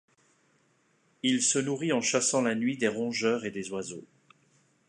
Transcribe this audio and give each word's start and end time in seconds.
Il 1.21 1.43
se 1.43 1.59
nourrit 1.59 1.93
en 1.93 2.01
chassant 2.01 2.41
la 2.41 2.55
nuit 2.55 2.75
des 2.75 2.87
rongeurs 2.87 3.45
et 3.45 3.51
des 3.51 3.69
oiseaux. 3.69 4.03